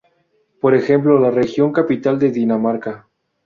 Por 0.61 0.73
ejemplo 0.73 1.19
la 1.19 1.29
Región 1.29 1.71
Capital 1.71 2.17
de 2.17 2.31
Dinamarca. 2.31 3.07